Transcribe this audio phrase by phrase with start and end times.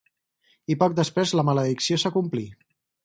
[0.75, 2.47] I poc després la maledicció s'acomplí.